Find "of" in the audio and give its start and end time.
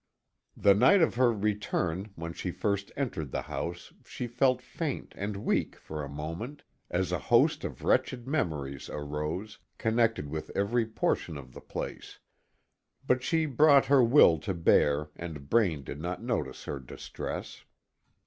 1.03-1.13, 7.63-7.83, 11.37-11.53